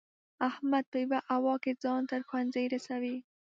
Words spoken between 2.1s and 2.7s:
تر ښوونځي